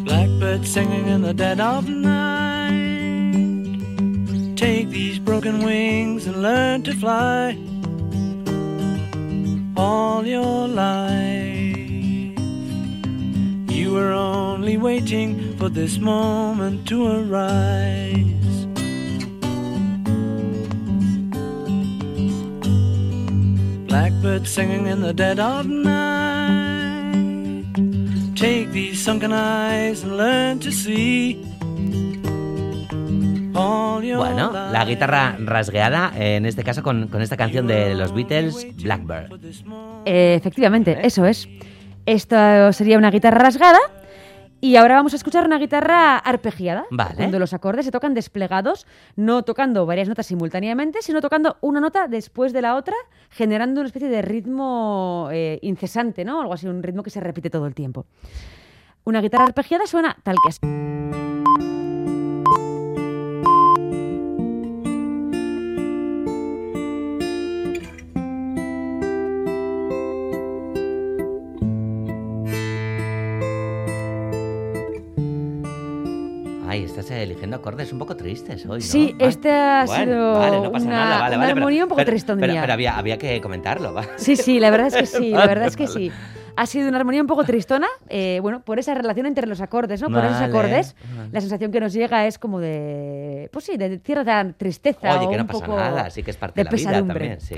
Blackbird 0.04 0.64
singing 0.64 1.08
in 1.08 1.22
the 1.22 1.34
dead 1.34 1.60
of 1.60 1.88
night. 1.88 2.94
Take 4.56 4.88
these 4.90 5.18
broken 5.18 5.64
wings 5.64 6.26
and 6.26 6.42
learn 6.42 6.82
to 6.84 6.92
fly. 6.94 7.58
All 9.76 10.24
your 10.24 10.68
life, 10.68 11.73
were 13.94 14.12
only 14.12 14.76
waiting 14.76 15.56
for 15.56 15.68
this 15.68 15.98
moment 16.00 16.84
to 16.88 17.06
arise. 17.06 18.66
Blackbird 23.86 24.46
singing 24.46 24.86
in 24.88 25.00
the 25.00 25.12
dead 25.12 25.38
of 25.38 25.66
night. 25.66 26.74
Take 28.34 28.72
these 28.72 29.00
sunken 29.00 29.32
eyes 29.32 30.02
and 30.02 30.16
learn 30.16 30.58
to 30.58 30.72
see. 30.72 31.40
All 33.54 34.02
your 34.02 34.18
Bueno, 34.18 34.50
la 34.52 34.84
guitarra 34.84 35.36
rasgueada, 35.38 36.12
eh, 36.16 36.34
en 36.36 36.46
este 36.46 36.64
caso 36.64 36.82
con, 36.82 37.06
con 37.06 37.22
esta 37.22 37.36
canción 37.36 37.68
de 37.68 37.94
los 37.94 38.12
Beatles, 38.12 38.66
Blackbird. 38.82 39.30
Eh, 40.06 40.34
efectivamente, 40.34 40.94
Vale. 40.96 41.06
eso 41.06 41.24
es. 41.24 41.48
Esto 42.06 42.72
sería 42.72 42.98
una 42.98 43.10
guitarra 43.10 43.38
rasgada. 43.38 43.78
Y 44.60 44.76
ahora 44.76 44.94
vamos 44.94 45.12
a 45.12 45.16
escuchar 45.16 45.44
una 45.44 45.58
guitarra 45.58 46.16
arpegiada. 46.16 46.86
Vale. 46.90 47.16
Cuando 47.16 47.38
los 47.38 47.52
acordes 47.52 47.84
se 47.84 47.92
tocan 47.92 48.14
desplegados, 48.14 48.86
no 49.14 49.42
tocando 49.42 49.84
varias 49.84 50.08
notas 50.08 50.24
simultáneamente, 50.24 51.02
sino 51.02 51.20
tocando 51.20 51.58
una 51.60 51.80
nota 51.80 52.08
después 52.08 52.54
de 52.54 52.62
la 52.62 52.76
otra, 52.76 52.94
generando 53.28 53.82
una 53.82 53.88
especie 53.88 54.08
de 54.08 54.22
ritmo 54.22 55.28
eh, 55.32 55.58
incesante, 55.60 56.24
¿no? 56.24 56.40
Algo 56.40 56.54
así, 56.54 56.66
un 56.66 56.82
ritmo 56.82 57.02
que 57.02 57.10
se 57.10 57.20
repite 57.20 57.50
todo 57.50 57.66
el 57.66 57.74
tiempo. 57.74 58.06
Una 59.04 59.20
guitarra 59.20 59.44
arpegiada 59.44 59.86
suena 59.86 60.16
tal 60.22 60.36
que 60.42 60.48
así. 60.48 60.93
Eligiendo 77.44 77.56
acordes 77.56 77.92
un 77.92 77.98
poco 77.98 78.16
tristes 78.16 78.64
hoy, 78.66 78.78
¿no? 78.78 78.80
Sí, 78.80 79.14
Ay, 79.20 79.26
este 79.28 79.50
ha 79.52 79.84
bueno, 79.86 80.04
sido 80.04 80.32
vale, 80.38 80.60
no 80.60 80.72
pasa 80.72 80.86
una- 80.86 80.96
nada, 80.96 81.18
vale, 81.20 81.36
una 81.36 81.44
vale, 81.44 81.52
pero- 81.54 81.60
armonía 81.64 81.82
un 81.84 81.88
poco 81.88 81.96
pero- 81.98 82.10
tristón 82.10 82.40
Pero, 82.40 82.54
pero 82.60 82.72
había, 82.72 82.96
había 82.98 83.18
que 83.18 83.40
comentarlo. 83.40 83.94
Sí, 84.16 84.36
sí, 84.36 84.58
la 84.60 84.70
verdad 84.70 84.88
es 84.88 84.94
que 84.96 85.06
sí, 85.06 85.30
la 85.30 85.36
Vale, 85.38 85.48
verdad 85.48 85.66
es 85.68 85.76
que 85.76 85.86
vale. 85.86 85.94
sí. 85.94 86.12
Ha 86.56 86.66
sido 86.66 86.88
una 86.88 86.98
armonía 86.98 87.20
un 87.20 87.26
poco 87.26 87.42
tristona, 87.42 87.88
eh, 88.08 88.38
bueno, 88.40 88.60
por 88.60 88.78
esa 88.78 88.94
relación 88.94 89.26
entre 89.26 89.48
los 89.48 89.60
acordes, 89.60 90.00
¿no? 90.00 90.08
Por 90.08 90.18
esos 90.24 90.34
Vale, 90.38 90.46
acordes, 90.46 90.94
vale. 91.16 91.28
la 91.32 91.40
sensación 91.40 91.72
que 91.72 91.80
nos 91.80 91.92
llega 91.92 92.26
es 92.28 92.38
como 92.38 92.60
de, 92.60 93.48
pues 93.52 93.64
sí, 93.64 93.76
de 93.76 93.98
cierta 93.98 94.46
tristeza 94.56 95.16
Oye, 95.18 95.26
o 95.26 95.30
que 95.30 95.36
no 95.36 95.42
un 95.42 95.46
pasa 95.48 95.64
poco 95.66 95.76
nada, 95.76 96.10
sí 96.10 96.22
que 96.22 96.30
es 96.30 96.36
parte 96.36 96.60
de 96.60 96.64
la 96.64 96.70
vida 96.70 96.92
también, 97.04 97.40
sí. 97.40 97.56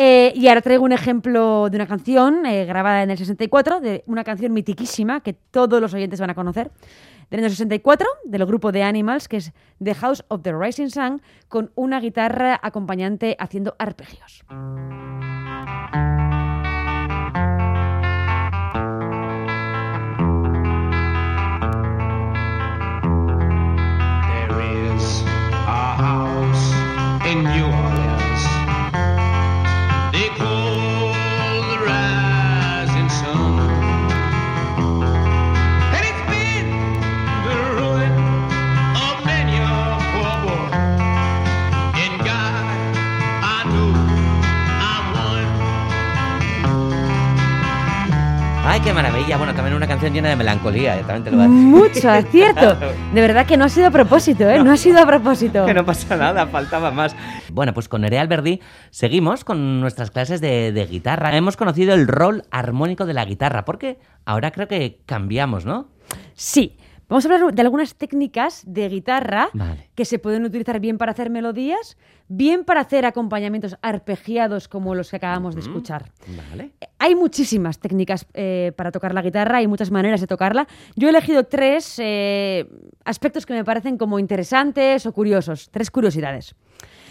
Eh, 0.00 0.32
y 0.36 0.46
ahora 0.46 0.60
traigo 0.60 0.84
un 0.84 0.92
ejemplo 0.92 1.68
de 1.70 1.76
una 1.76 1.88
canción 1.88 2.46
eh, 2.46 2.64
grabada 2.64 3.02
en 3.02 3.10
el 3.10 3.18
64, 3.18 3.80
de 3.80 4.04
una 4.06 4.22
canción 4.22 4.52
mitiquísima 4.52 5.22
que 5.22 5.32
todos 5.32 5.80
los 5.80 5.92
oyentes 5.92 6.20
van 6.20 6.30
a 6.30 6.36
conocer, 6.36 6.70
del 7.32 7.40
año 7.40 7.50
64, 7.50 8.06
del 8.24 8.46
grupo 8.46 8.70
de 8.70 8.84
Animals, 8.84 9.26
que 9.26 9.38
es 9.38 9.52
The 9.82 9.96
House 9.96 10.24
of 10.28 10.42
the 10.42 10.52
Rising 10.56 10.90
Sun, 10.90 11.20
con 11.48 11.72
una 11.74 11.98
guitarra 11.98 12.60
acompañante 12.62 13.36
haciendo 13.40 13.74
arpegios. 13.76 14.44
Qué 48.82 48.92
maravilla. 48.92 49.36
Bueno, 49.36 49.54
también 49.54 49.74
una 49.74 49.86
canción 49.86 50.12
llena 50.12 50.28
de 50.28 50.36
melancolía, 50.36 50.96
eh, 50.98 51.00
también 51.00 51.24
te 51.24 51.30
lo 51.30 51.36
voy 51.38 51.46
a 51.46 51.48
decir. 51.48 51.66
Mucho 51.66 52.10
acierto. 52.10 52.76
De 53.14 53.20
verdad 53.20 53.46
que 53.46 53.56
no 53.56 53.64
ha 53.64 53.68
sido 53.68 53.86
a 53.86 53.90
propósito, 53.90 54.48
¿eh? 54.48 54.62
No 54.62 54.72
ha 54.72 54.76
sido 54.76 55.00
a 55.00 55.06
propósito. 55.06 55.64
Que 55.66 55.74
no 55.74 55.84
pasa 55.84 56.16
nada, 56.16 56.46
faltaba 56.46 56.90
más. 56.90 57.16
Bueno, 57.52 57.72
pues 57.74 57.88
con 57.88 58.02
Nerea 58.02 58.20
Alberdi 58.20 58.60
seguimos 58.90 59.44
con 59.44 59.80
nuestras 59.80 60.10
clases 60.10 60.40
de, 60.40 60.72
de 60.72 60.86
guitarra. 60.86 61.36
Hemos 61.36 61.56
conocido 61.56 61.94
el 61.94 62.06
rol 62.06 62.44
armónico 62.50 63.06
de 63.06 63.14
la 63.14 63.24
guitarra, 63.24 63.64
porque 63.64 63.98
ahora 64.24 64.50
creo 64.50 64.68
que 64.68 65.00
cambiamos, 65.06 65.64
¿no? 65.64 65.88
Sí. 66.34 66.76
Vamos 67.08 67.24
a 67.24 67.32
hablar 67.32 67.54
de 67.54 67.62
algunas 67.62 67.94
técnicas 67.94 68.62
de 68.66 68.86
guitarra 68.88 69.48
Vale. 69.54 69.88
que 69.94 70.04
se 70.04 70.18
pueden 70.18 70.44
utilizar 70.44 70.78
bien 70.78 70.98
para 70.98 71.12
hacer 71.12 71.30
melodías, 71.30 71.96
bien 72.28 72.64
para 72.64 72.82
hacer 72.82 73.06
acompañamientos 73.06 73.78
arpegiados 73.80 74.68
como 74.68 74.94
los 74.94 75.08
que 75.10 75.16
acabamos 75.16 75.54
de 75.54 75.62
escuchar. 75.62 76.12
Vale. 76.50 76.72
Hay 76.98 77.14
muchísimas 77.14 77.78
técnicas 77.78 78.26
eh, 78.34 78.72
para 78.76 78.92
tocar 78.92 79.14
la 79.14 79.22
guitarra, 79.22 79.58
hay 79.58 79.66
muchas 79.66 79.90
maneras 79.90 80.20
de 80.20 80.26
tocarla. 80.26 80.68
Yo 80.96 81.08
he 81.08 81.10
elegido 81.10 81.44
tres 81.44 81.94
eh, 81.98 82.68
aspectos 83.04 83.46
que 83.46 83.54
me 83.54 83.64
parecen 83.64 83.96
como 83.96 84.18
interesantes 84.18 85.06
o 85.06 85.12
curiosos, 85.12 85.70
tres 85.70 85.90
curiosidades. 85.90 86.54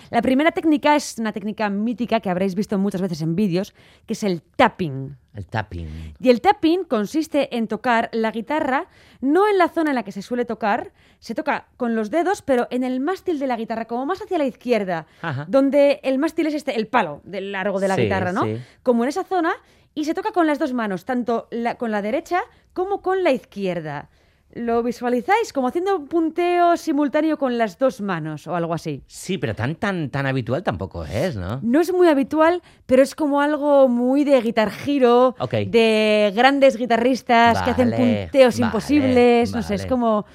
La 0.10 0.22
primera 0.22 0.52
técnica 0.52 0.96
es 0.96 1.18
una 1.18 1.34
técnica 1.34 1.70
mítica 1.70 2.22
que 2.22 2.30
habréis 2.30 2.56
visto 2.56 2.78
muchas 2.78 3.02
veces 3.02 3.22
en 3.22 3.36
vídeos, 3.36 3.74
que 4.06 4.14
es 4.14 4.24
el 4.24 4.42
tapping. 4.42 5.18
El 5.34 5.46
tapping. 5.46 6.14
Y 6.20 6.30
el 6.30 6.40
tapping 6.40 6.86
consiste 6.86 7.56
en 7.58 7.68
tocar 7.68 8.10
la 8.14 8.32
guitarra 8.32 8.88
no 9.20 9.50
en 9.50 9.58
la 9.58 9.68
zona 9.68 9.92
en 9.92 9.96
la 9.96 10.04
que 10.04 10.12
se 10.14 10.22
suele 10.22 10.46
tocar, 10.46 10.94
se 11.20 11.36
toca 11.36 11.68
con 11.76 11.94
los 11.96 12.10
dedos, 12.10 12.42
pero 12.42 12.68
en 12.72 12.84
el 12.86 13.00
mástil 13.02 13.38
de 13.38 13.48
la 13.48 13.58
guitarra, 13.58 13.86
como 13.86 14.06
más 14.06 14.22
hacia 14.22 14.38
la 14.38 14.46
izquierda, 14.46 15.08
Ajá. 15.22 15.46
donde 15.50 16.00
el 16.04 16.18
mástil 16.20 16.48
es 16.48 16.54
este, 16.54 16.78
el 16.78 16.88
palo 16.88 17.22
del 17.26 17.52
largo 17.52 17.80
de 17.80 17.88
la 17.90 17.96
Sí, 17.96 18.04
guitarra, 18.04 18.32
¿no? 18.32 18.44
sí. 18.44 18.58
Como 18.84 19.04
en 19.04 19.10
esa 19.10 19.24
zona, 19.26 19.52
y 19.94 20.06
se 20.06 20.14
toca 20.14 20.32
con 20.32 20.48
las 20.48 20.60
dos 20.60 20.74
manos, 20.74 21.04
tanto 21.06 21.48
la- 21.52 21.76
con 21.76 21.92
la 21.92 22.02
derecha 22.02 22.40
como 22.74 23.02
con 23.02 23.24
la 23.24 23.32
izquierda. 23.32 24.10
¿Lo 24.54 24.82
visualizáis? 24.82 25.54
Como 25.54 25.68
haciendo 25.68 25.98
un 25.98 26.08
punteo 26.08 26.78
simultáneo 26.78 27.38
con 27.38 27.58
las 27.58 27.78
dos 27.78 28.02
manos 28.02 28.48
o 28.48 28.56
algo 28.56 28.74
así. 28.74 29.04
Sí, 29.06 29.38
pero 29.38 29.54
tan, 29.54 29.76
tan, 29.76 30.10
tan 30.10 30.26
habitual 30.26 30.64
tampoco 30.64 31.04
es, 31.04 31.36
¿no? 31.36 31.60
No 31.62 31.82
es 31.82 31.94
muy 31.94 32.08
habitual, 32.08 32.62
pero 32.86 33.04
es 33.04 33.14
como 33.14 33.42
algo 33.42 33.88
muy 33.88 34.24
de 34.24 34.42
guitar 34.42 34.72
giro, 34.72 35.36
Ok. 35.40 35.54
de 35.68 36.32
grandes 36.36 36.78
guitarristas 36.78 37.62
que 37.62 37.72
hacen 37.72 37.92
punteos 37.92 38.56
vale, 38.60 38.66
imposibles, 38.68 39.54
no 39.54 39.62
sé, 39.62 39.76
es 39.76 39.86
como 39.86 40.26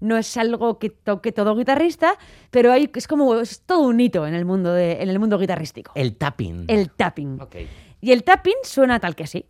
no 0.00 0.16
es 0.16 0.36
algo 0.36 0.78
que 0.78 0.90
toque 0.90 1.30
todo 1.30 1.54
guitarrista, 1.54 2.14
pero 2.50 2.72
hay, 2.72 2.90
es 2.94 3.06
como 3.06 3.34
es 3.36 3.60
todo 3.60 3.80
un 3.80 4.00
hito 4.00 4.26
en 4.26 4.34
el 4.34 4.44
mundo 4.44 4.72
de, 4.72 5.02
en 5.02 5.08
el 5.10 5.18
mundo 5.18 5.38
guitarrístico. 5.38 5.92
El 5.94 6.16
tapping. 6.16 6.64
El 6.68 6.90
tapping. 6.90 7.40
Ok. 7.40 7.56
Y 8.00 8.12
el 8.12 8.24
tapping 8.24 8.54
suena 8.62 8.98
tal 8.98 9.14
que 9.14 9.24
así. 9.24 9.44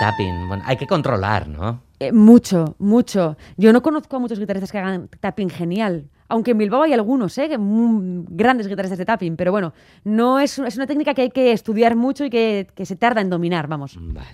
Tapping. 0.00 0.48
Bueno, 0.48 0.64
hay 0.66 0.76
que 0.76 0.86
controlar, 0.86 1.46
¿no? 1.46 1.82
Eh, 2.00 2.10
mucho, 2.10 2.74
mucho. 2.78 3.36
Yo 3.58 3.72
no 3.72 3.82
conozco 3.82 4.16
a 4.16 4.18
muchos 4.18 4.40
guitarristas 4.40 4.72
que 4.72 4.78
hagan 4.78 5.08
tapping 5.20 5.50
genial. 5.50 6.08
Aunque 6.28 6.52
en 6.52 6.58
Bilbao 6.58 6.82
hay 6.82 6.94
algunos, 6.94 7.36
¿eh? 7.38 7.50
grandes 7.58 8.66
guitarristas 8.66 8.98
de 8.98 9.04
tapping, 9.04 9.36
pero 9.36 9.52
bueno, 9.52 9.74
no 10.04 10.40
es, 10.40 10.58
es 10.58 10.76
una 10.76 10.86
técnica 10.86 11.12
que 11.12 11.22
hay 11.22 11.30
que 11.30 11.52
estudiar 11.52 11.96
mucho 11.96 12.24
y 12.24 12.30
que, 12.30 12.68
que 12.74 12.86
se 12.86 12.96
tarda 12.96 13.20
en 13.20 13.28
dominar, 13.28 13.68
vamos. 13.68 13.98
Vale. 14.00 14.28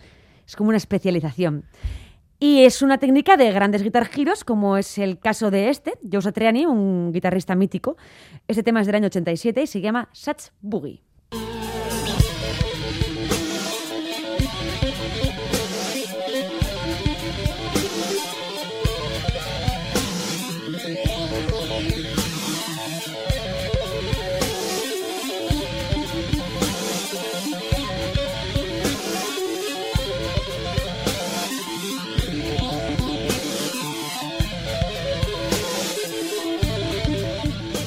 Es 0.47 0.55
como 0.55 0.69
una 0.69 0.77
especialización. 0.77 1.65
Y 2.39 2.65
es 2.65 2.83
una 2.83 2.99
técnica 2.99 3.37
de 3.37 3.51
grandes 3.51 3.83
guitar 3.83 4.07
giros, 4.07 4.45
como 4.45 4.77
es 4.77 4.99
el 4.99 5.19
caso 5.19 5.51
de 5.51 5.71
este, 5.71 5.95
Joe 6.11 6.23
Satriani, 6.23 6.67
un 6.67 7.11
guitarrista 7.13 7.57
mítico. 7.57 7.97
Este 8.47 8.63
tema 8.63 8.83
es 8.83 8.87
del 8.87 8.97
año 8.97 9.07
87 9.07 9.63
y 9.63 9.67
se 9.67 9.81
llama 9.81 10.11
Satch 10.13 10.51
Boogie. 10.61 11.06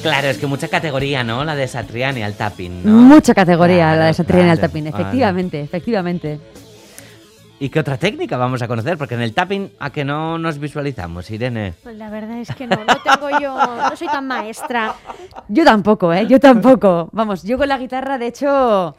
Claro, 0.02 0.28
es 0.28 0.38
que 0.38 0.46
mucha 0.46 0.68
categoría, 0.68 1.22
¿no? 1.22 1.44
La 1.44 1.54
de 1.54 1.68
Satriani 1.68 2.22
al 2.22 2.34
tapping, 2.34 2.84
¿no? 2.84 2.92
Mucha 2.92 3.34
categoría 3.34 3.88
la 3.88 3.92
Claro, 3.94 4.06
de 4.06 4.14
Satriani 4.14 4.50
al 4.50 4.58
claro, 4.58 4.68
tapping, 4.68 4.84
vale. 4.90 5.02
efectivamente, 5.02 5.60
efectivamente. 5.60 6.40
¿Y 7.58 7.68
qué 7.68 7.80
otra 7.80 7.98
técnica 7.98 8.38
vamos 8.38 8.62
a 8.62 8.68
conocer? 8.68 8.96
Porque 8.96 9.14
en 9.14 9.20
el 9.20 9.34
tapping, 9.34 9.72
¿a 9.78 9.90
que 9.90 10.02
no 10.02 10.38
nos 10.38 10.58
visualizamos, 10.58 11.30
Irene? 11.30 11.74
Pues 11.82 11.94
la 11.96 12.08
verdad 12.08 12.38
es 12.38 12.48
que 12.54 12.66
no, 12.66 12.76
no 12.76 12.96
tengo 13.04 13.38
yo, 13.38 13.54
no 13.54 13.94
soy 13.96 14.08
tan 14.08 14.26
maestra. 14.26 14.94
Yo 15.48 15.64
tampoco, 15.64 16.10
¿eh? 16.14 16.26
Yo 16.26 16.40
tampoco. 16.40 17.10
Vamos, 17.12 17.42
yo 17.42 17.58
con 17.58 17.68
la 17.68 17.76
guitarra, 17.76 18.16
de 18.16 18.28
hecho, 18.28 18.96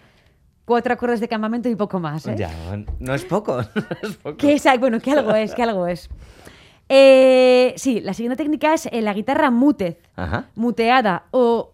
cuatro 0.66 0.94
acordes 0.94 1.20
de 1.20 1.28
campamento 1.28 1.70
y 1.70 1.76
poco 1.76 2.00
más, 2.00 2.28
¿eh? 2.28 2.36
Ya, 2.38 2.52
no 3.00 3.16
es 3.16 3.26
poco. 3.26 3.58
no 3.76 4.10
es 4.10 4.16
poco. 4.18 4.38
Que 4.38 4.54
es, 4.54 4.64
bueno, 4.80 5.00
que 5.00 5.12
algo 5.12 5.34
es, 5.34 5.56
que 5.56 5.64
algo 5.64 5.88
es. 5.88 6.08
Eh, 6.90 7.74
sí, 7.78 8.02
la 8.02 8.14
siguiente 8.14 8.36
técnica 8.44 8.74
es 8.74 8.88
eh, 8.92 9.02
la 9.02 9.14
guitarra 9.14 9.50
mutez, 9.52 9.98
Ajá. 10.16 10.50
muteada, 10.56 11.26
o 11.32 11.74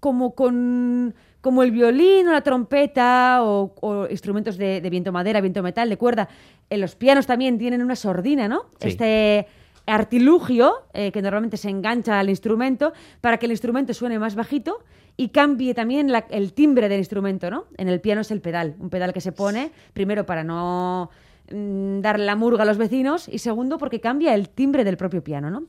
como 0.00 0.34
con 0.34 1.14
como 1.40 1.62
el 1.62 1.72
violín 1.72 2.26
o 2.28 2.32
la 2.32 2.40
trompeta 2.40 3.40
o, 3.42 3.74
o 3.82 4.06
instrumentos 4.08 4.56
de, 4.56 4.80
de 4.80 4.88
viento 4.88 5.12
madera, 5.12 5.42
viento 5.42 5.62
metal, 5.62 5.90
de 5.90 5.98
cuerda. 5.98 6.26
En 6.70 6.80
los 6.80 6.96
pianos 6.96 7.26
también 7.26 7.58
tienen 7.58 7.82
una 7.82 7.96
sordina, 7.96 8.48
¿no? 8.48 8.62
Sí. 8.80 8.88
Este 8.88 9.46
artilugio 9.84 10.72
eh, 10.94 11.12
que 11.12 11.20
normalmente 11.20 11.58
se 11.58 11.68
engancha 11.68 12.18
al 12.18 12.30
instrumento 12.30 12.94
para 13.20 13.36
que 13.36 13.44
el 13.44 13.52
instrumento 13.52 13.92
suene 13.92 14.18
más 14.18 14.34
bajito 14.36 14.78
y 15.18 15.28
cambie 15.28 15.74
también 15.74 16.10
la- 16.10 16.24
el 16.30 16.54
timbre 16.54 16.88
del 16.88 16.98
instrumento, 17.00 17.50
¿no? 17.50 17.66
En 17.76 17.88
el 17.90 18.00
piano 18.00 18.22
es 18.22 18.30
el 18.30 18.40
pedal, 18.40 18.74
un 18.78 18.88
pedal 18.88 19.12
que 19.12 19.20
se 19.20 19.32
pone 19.32 19.70
primero 19.92 20.24
para 20.24 20.44
no 20.44 21.10
dar 21.50 22.18
la 22.18 22.36
murga 22.36 22.62
a 22.62 22.66
los 22.66 22.78
vecinos 22.78 23.28
y 23.28 23.38
segundo 23.38 23.78
porque 23.78 24.00
cambia 24.00 24.34
el 24.34 24.48
timbre 24.48 24.84
del 24.84 24.96
propio 24.96 25.22
piano, 25.22 25.50
¿no? 25.50 25.64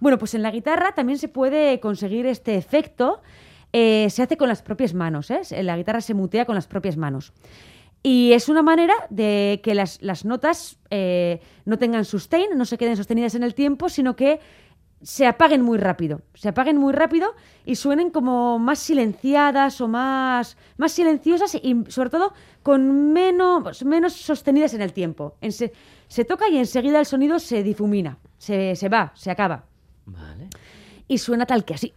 Bueno, 0.00 0.18
pues 0.18 0.34
en 0.34 0.42
la 0.42 0.50
guitarra 0.50 0.92
también 0.92 1.18
se 1.18 1.28
puede 1.28 1.80
conseguir 1.80 2.26
este 2.26 2.56
efecto. 2.56 3.20
eh, 3.72 4.08
se 4.08 4.22
hace 4.22 4.38
con 4.38 4.48
las 4.48 4.62
propias 4.62 4.94
manos, 4.94 5.30
¿eh? 5.30 5.42
La 5.62 5.76
guitarra 5.76 6.00
se 6.00 6.14
mutea 6.14 6.46
con 6.46 6.54
las 6.54 6.66
propias 6.66 6.96
manos. 6.96 7.32
Y 8.02 8.32
es 8.32 8.48
una 8.48 8.62
manera 8.62 8.94
de 9.10 9.60
que 9.62 9.74
las, 9.74 10.00
las 10.00 10.24
notas 10.24 10.78
eh, 10.90 11.40
no 11.64 11.78
tengan 11.78 12.04
sustain, 12.04 12.46
no 12.56 12.64
se 12.64 12.78
queden 12.78 12.96
sostenidas 12.96 13.34
en 13.34 13.42
el 13.42 13.54
tiempo, 13.54 13.88
sino 13.88 14.14
que 14.16 14.40
se 15.02 15.26
apaguen 15.26 15.62
muy 15.62 15.78
rápido. 15.78 16.22
Se 16.34 16.48
apaguen 16.48 16.76
muy 16.76 16.92
rápido 16.92 17.34
y 17.64 17.76
suenen 17.76 18.10
como 18.10 18.58
más 18.58 18.78
silenciadas 18.78 19.80
o 19.80 19.88
más, 19.88 20.56
más 20.76 20.92
silenciosas 20.92 21.54
y 21.54 21.84
sobre 21.88 22.10
todo 22.10 22.32
con 22.62 23.12
menos, 23.12 23.84
menos 23.84 24.14
sostenidas 24.14 24.74
en 24.74 24.82
el 24.82 24.92
tiempo. 24.92 25.36
En 25.40 25.52
se, 25.52 25.72
se 26.08 26.24
toca 26.24 26.48
y 26.48 26.58
enseguida 26.58 27.00
el 27.00 27.06
sonido 27.06 27.38
se 27.38 27.62
difumina, 27.62 28.18
se, 28.38 28.74
se 28.76 28.88
va, 28.88 29.12
se 29.14 29.30
acaba. 29.30 29.64
Vale. 30.06 30.48
Y 31.06 31.18
suena 31.18 31.46
tal 31.46 31.64
que 31.64 31.74
así. 31.74 31.94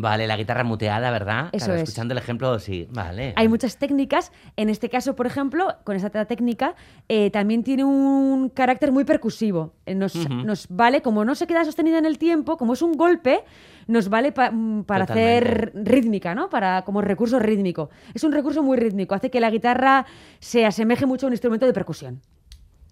Vale, 0.00 0.26
la 0.26 0.36
guitarra 0.36 0.64
muteada, 0.64 1.10
¿verdad? 1.10 1.48
Eso 1.52 1.66
Claro, 1.66 1.80
es. 1.80 1.88
Escuchando 1.88 2.12
el 2.12 2.18
ejemplo, 2.18 2.58
sí. 2.58 2.88
Vale. 2.90 3.34
Hay 3.36 3.48
muchas 3.48 3.76
técnicas. 3.76 4.32
En 4.56 4.68
este 4.70 4.88
caso, 4.88 5.14
por 5.14 5.26
ejemplo, 5.26 5.76
con 5.84 5.96
esta 5.96 6.24
técnica, 6.24 6.74
eh, 7.08 7.30
también 7.30 7.62
tiene 7.64 7.84
un 7.84 8.48
carácter 8.48 8.92
muy 8.92 9.04
percusivo. 9.04 9.74
Eh, 9.86 9.94
Nos, 9.94 10.14
nos 10.28 10.66
vale, 10.68 11.02
como 11.02 11.24
no 11.24 11.34
se 11.34 11.46
queda 11.46 11.64
sostenida 11.64 11.98
en 11.98 12.06
el 12.06 12.18
tiempo, 12.18 12.56
como 12.56 12.72
es 12.72 12.82
un 12.82 12.92
golpe, 12.94 13.44
nos 13.86 14.08
vale 14.08 14.32
pa- 14.32 14.50
mm, 14.50 14.84
para 14.84 15.04
hacer 15.04 15.72
rítmica, 15.74 16.34
¿no? 16.34 16.48
Para, 16.48 16.82
como 16.82 17.00
recurso 17.02 17.38
rítmico. 17.38 17.90
Es 18.14 18.24
un 18.24 18.32
recurso 18.32 18.62
muy 18.62 18.76
rítmico. 18.78 19.14
Hace 19.14 19.30
que 19.30 19.40
la 19.40 19.50
guitarra 19.50 20.06
se 20.38 20.64
asemeje 20.66 21.06
mucho 21.06 21.26
a 21.26 21.28
un 21.28 21.32
instrumento 21.34 21.66
de 21.66 21.72
percusión. 21.72 22.20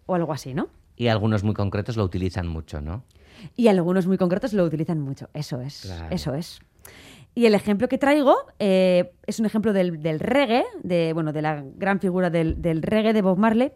O 0.07 0.15
algo 0.15 0.33
así, 0.33 0.55
¿no? 0.55 0.69
Y 0.97 1.07
algunos 1.09 1.45
muy 1.45 1.55
concretos 1.55 1.97
lo 1.97 2.05
utilizan 2.05 2.49
mucho, 2.49 2.81
¿no? 2.81 3.05
Y 3.55 3.69
algunos 3.69 4.07
muy 4.09 4.19
concretos 4.19 4.53
lo 4.53 4.65
utilizan 4.65 5.00
mucho. 5.00 5.29
Eso 5.33 5.61
es. 5.61 5.83
Claro. 5.83 6.09
Eso 6.11 6.35
es. 6.35 6.59
Y 7.35 7.47
el 7.47 7.54
ejemplo 7.54 7.88
que 7.88 7.99
traigo 7.99 8.35
eh, 8.59 9.12
es 9.26 9.38
un 9.38 9.47
ejemplo 9.47 9.73
del, 9.73 10.02
del 10.02 10.18
reggae, 10.18 10.64
de, 10.83 11.12
bueno, 11.12 11.33
de 11.33 11.42
la 11.42 11.62
gran 11.76 12.00
figura 12.00 12.30
del, 12.30 12.61
del 12.61 12.83
reggae 12.83 13.12
de 13.12 13.23
Bob 13.23 13.38
Marley. 13.38 13.71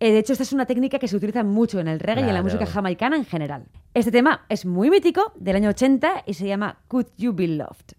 Eh, 0.00 0.12
de 0.12 0.18
hecho, 0.18 0.32
esta 0.32 0.42
es 0.42 0.52
una 0.52 0.66
técnica 0.66 0.98
que 0.98 1.08
se 1.08 1.16
utiliza 1.16 1.42
mucho 1.42 1.80
en 1.80 1.88
el 1.88 2.00
reggae 2.00 2.24
y 2.24 2.28
en 2.28 2.34
la 2.34 2.42
música 2.42 2.66
jamaicana 2.66 3.16
en 3.16 3.24
general. 3.24 3.66
Este 3.94 4.10
tema 4.10 4.44
es 4.48 4.66
muy 4.66 4.90
mítico, 4.90 5.32
del 5.36 5.56
año 5.56 5.70
80, 5.70 6.24
y 6.26 6.34
se 6.34 6.46
llama 6.46 6.80
Could 6.88 7.06
You 7.16 7.32
Be 7.32 7.48
Loved. 7.48 7.94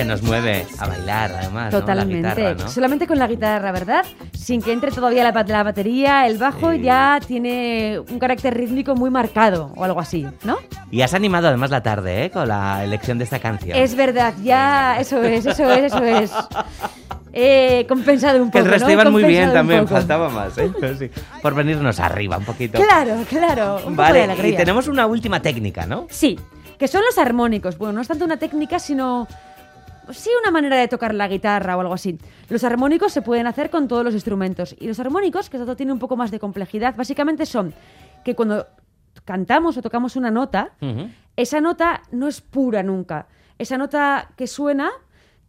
Que 0.00 0.04
nos 0.06 0.22
mueve 0.22 0.66
a 0.78 0.86
bailar, 0.86 1.30
además. 1.38 1.72
¿no? 1.74 1.80
Totalmente. 1.80 2.22
La 2.22 2.34
guitarra, 2.34 2.54
¿no? 2.64 2.68
Solamente 2.70 3.06
con 3.06 3.18
la 3.18 3.26
guitarra, 3.26 3.70
¿verdad? 3.70 4.04
Sin 4.32 4.62
que 4.62 4.72
entre 4.72 4.90
todavía 4.90 5.22
la, 5.24 5.32
ba- 5.32 5.44
la 5.46 5.62
batería, 5.62 6.26
el 6.26 6.38
bajo 6.38 6.72
Sí. 6.72 6.80
ya 6.80 7.20
tiene 7.26 7.98
un 8.08 8.18
carácter 8.18 8.56
rítmico 8.56 8.94
muy 8.94 9.10
marcado 9.10 9.72
o 9.76 9.84
algo 9.84 10.00
así, 10.00 10.26
¿no? 10.42 10.56
Y 10.90 11.02
has 11.02 11.12
animado 11.12 11.48
además 11.48 11.70
la 11.70 11.82
tarde, 11.82 12.24
¿eh? 12.24 12.30
Con 12.30 12.48
la 12.48 12.82
elección 12.82 13.18
de 13.18 13.24
esta 13.24 13.40
canción. 13.40 13.76
Es 13.76 13.94
verdad, 13.94 14.32
ya, 14.42 14.98
eso 14.98 15.22
es, 15.22 15.44
eso 15.44 15.70
es, 15.70 15.92
eso 15.92 16.02
es. 16.02 16.32
He 17.32 17.84
compensado 17.86 18.42
un 18.42 18.50
que 18.50 18.58
poco. 18.58 18.64
el 18.64 18.70
resto 18.72 18.86
¿no? 18.88 18.92
Iban 18.94 19.12
muy 19.12 19.24
bien 19.24 19.52
también, 19.52 19.86
faltaba 19.86 20.30
más, 20.30 20.56
¿eh? 20.58 20.70
Sí, 20.98 21.10
por 21.42 21.54
venirnos 21.54 22.00
arriba 22.00 22.38
un 22.38 22.44
poquito. 22.44 22.80
Claro, 22.80 23.16
claro. 23.28 23.76
Un 23.86 23.94
poco 23.96 24.12
de 24.14 24.26
Vale, 24.26 24.48
y 24.48 24.56
tenemos 24.56 24.88
una 24.88 25.06
última 25.06 25.40
técnica, 25.40 25.84
¿no? 25.86 26.06
Sí, 26.10 26.38
que 26.78 26.88
son 26.88 27.02
los 27.04 27.18
armónicos. 27.18 27.76
Bueno, 27.78 27.92
no 27.92 28.00
es 28.00 28.08
tanto 28.08 28.24
una 28.24 28.38
técnica, 28.38 28.78
sino 28.78 29.28
sí 30.12 30.30
una 30.40 30.50
manera 30.50 30.76
de 30.76 30.88
tocar 30.88 31.14
la 31.14 31.28
guitarra 31.28 31.76
o 31.76 31.80
algo 31.80 31.94
así. 31.94 32.18
Los 32.48 32.64
armónicos 32.64 33.12
se 33.12 33.22
pueden 33.22 33.46
hacer 33.46 33.70
con 33.70 33.88
todos 33.88 34.04
los 34.04 34.14
instrumentos. 34.14 34.74
Y 34.78 34.86
los 34.86 35.00
armónicos, 35.00 35.50
que 35.50 35.56
esto 35.56 35.76
tiene 35.76 35.92
un 35.92 35.98
poco 35.98 36.16
más 36.16 36.30
de 36.30 36.38
complejidad, 36.38 36.94
básicamente 36.96 37.46
son 37.46 37.74
que 38.24 38.34
cuando 38.34 38.66
cantamos 39.24 39.76
o 39.76 39.82
tocamos 39.82 40.16
una 40.16 40.30
nota, 40.30 40.72
esa 41.36 41.60
nota 41.60 42.02
no 42.10 42.28
es 42.28 42.40
pura 42.40 42.82
nunca. 42.82 43.26
Esa 43.58 43.76
nota 43.78 44.30
que 44.36 44.46
suena 44.46 44.90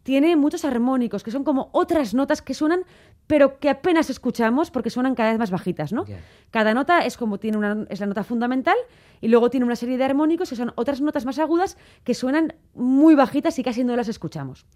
tiene 0.02 0.36
muchos 0.36 0.64
armónicos, 0.64 1.22
que 1.22 1.30
son 1.30 1.44
como 1.44 1.68
otras 1.72 2.14
notas 2.14 2.42
que 2.42 2.54
suenan, 2.54 2.84
pero 3.32 3.58
que 3.58 3.70
apenas 3.70 4.10
escuchamos 4.10 4.70
porque 4.70 4.90
suenan 4.90 5.14
cada 5.14 5.30
vez 5.30 5.38
más 5.38 5.50
bajitas, 5.50 5.90
¿no? 5.90 6.04
Cada 6.50 6.74
nota 6.74 7.06
es 7.06 7.16
como 7.16 7.38
tiene 7.38 7.56
una, 7.56 7.86
es 7.88 7.98
la 7.98 8.04
nota 8.04 8.24
fundamental 8.24 8.76
y 9.22 9.28
luego 9.28 9.48
tiene 9.48 9.64
una 9.64 9.74
serie 9.74 9.96
de 9.96 10.04
armónicos 10.04 10.50
que 10.50 10.54
son 10.54 10.74
otras 10.74 11.00
notas 11.00 11.24
más 11.24 11.38
agudas 11.38 11.78
que 12.04 12.12
suenan 12.12 12.52
muy 12.74 13.14
bajitas 13.14 13.58
y 13.58 13.62
casi 13.62 13.84
no 13.84 13.96
las 13.96 14.08
escuchamos. 14.08 14.66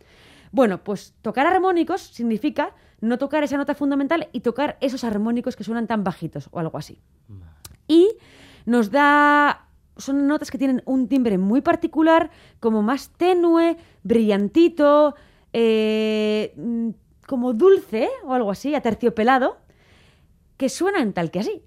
Bueno, 0.53 0.83
pues 0.83 1.13
tocar 1.21 1.47
armónicos 1.47 2.01
significa 2.01 2.75
no 3.03 3.19
tocar 3.19 3.45
esa 3.45 3.59
nota 3.59 3.75
fundamental 3.75 4.31
y 4.33 4.41
tocar 4.41 4.79
esos 4.81 5.05
armónicos 5.05 5.55
que 5.55 5.63
suenan 5.63 5.87
tan 5.87 6.03
bajitos 6.03 6.49
o 6.51 6.59
algo 6.59 6.79
así. 6.79 6.99
Y 7.87 8.17
nos 8.65 8.91
da. 8.91 9.69
Son 9.99 10.27
notas 10.27 10.51
que 10.51 10.57
tienen 10.57 10.83
un 10.87 11.09
timbre 11.09 11.37
muy 11.37 11.61
particular, 11.61 12.31
como 12.59 12.81
más 12.81 13.11
tenue, 13.11 13.77
brillantito, 14.03 15.15
eh, 15.53 16.55
como 17.27 17.53
dulce 17.53 18.09
o 18.25 18.35
algo 18.35 18.51
así, 18.51 18.75
aterciopelado, 18.75 19.59
que 20.57 20.69
suenan 20.69 21.13
tal 21.13 21.31
que 21.31 21.41
así. 21.41 21.63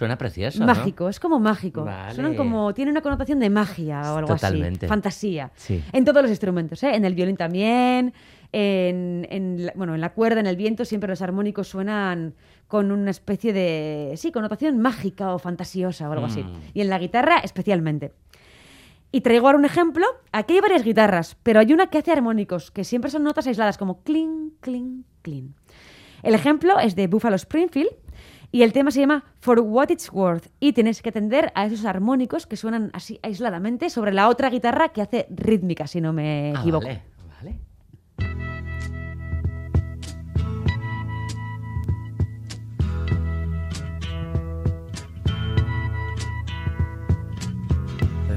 Suena 0.00 0.16
precioso. 0.16 0.60
¿no? 0.60 0.66
Mágico, 0.66 1.10
es 1.10 1.20
como 1.20 1.38
mágico. 1.40 1.84
Vale. 1.84 2.14
Suenan 2.14 2.34
como. 2.34 2.72
Tiene 2.72 2.90
una 2.90 3.02
connotación 3.02 3.38
de 3.38 3.50
magia 3.50 4.00
o 4.14 4.16
algo 4.16 4.28
Totalmente. 4.34 4.86
así. 4.86 4.88
Fantasía. 4.88 5.50
Sí. 5.56 5.84
En 5.92 6.06
todos 6.06 6.22
los 6.22 6.30
instrumentos, 6.30 6.82
¿eh? 6.82 6.94
En 6.94 7.04
el 7.04 7.14
violín 7.14 7.36
también. 7.36 8.14
En, 8.50 9.70
bueno, 9.74 9.94
en 9.94 10.00
la 10.00 10.14
cuerda, 10.14 10.40
en 10.40 10.46
el 10.46 10.56
viento, 10.56 10.86
siempre 10.86 11.08
los 11.10 11.20
armónicos 11.20 11.68
suenan 11.68 12.34
con 12.66 12.92
una 12.92 13.10
especie 13.10 13.52
de. 13.52 14.14
Sí, 14.16 14.32
connotación 14.32 14.78
mágica 14.78 15.34
o 15.34 15.38
fantasiosa 15.38 16.08
o 16.08 16.12
algo 16.12 16.24
así. 16.26 16.44
Mm. 16.44 16.60
Y 16.72 16.80
en 16.80 16.88
la 16.88 16.98
guitarra, 16.98 17.38
especialmente. 17.40 18.12
Y 19.12 19.22
traigo 19.22 19.46
ahora 19.46 19.58
un 19.58 19.64
ejemplo. 19.64 20.06
Aquí 20.32 20.54
hay 20.54 20.60
varias 20.60 20.84
guitarras, 20.84 21.36
pero 21.42 21.60
hay 21.60 21.72
una 21.72 21.88
que 21.88 21.98
hace 21.98 22.12
armónicos, 22.12 22.70
que 22.70 22.84
siempre 22.84 23.10
son 23.10 23.24
notas 23.24 23.46
aisladas, 23.46 23.76
como 23.78 24.02
clink, 24.02 24.54
clink, 24.60 25.04
clink. 25.22 25.56
El 26.22 26.34
ejemplo 26.34 26.78
es 26.78 26.94
de 26.96 27.06
Buffalo 27.08 27.34
Springfield 27.36 27.90
y 28.52 28.62
el 28.62 28.72
tema 28.72 28.90
se 28.90 29.00
llama 29.00 29.24
For 29.40 29.58
What 29.60 29.90
It's 29.90 30.12
Worth. 30.12 30.48
Y 30.60 30.72
tienes 30.74 31.02
que 31.02 31.08
atender 31.08 31.50
a 31.54 31.66
esos 31.66 31.84
armónicos 31.86 32.46
que 32.46 32.56
suenan 32.56 32.90
así 32.92 33.18
aisladamente 33.22 33.90
sobre 33.90 34.12
la 34.12 34.28
otra 34.28 34.50
guitarra 34.50 34.90
que 34.90 35.02
hace 35.02 35.26
rítmica, 35.30 35.86
si 35.86 36.00
no 36.00 36.12
me 36.12 36.52
Ah, 36.54 36.60
equivoco. 36.60 36.86
vale, 36.86 37.02
vale. 37.42 38.59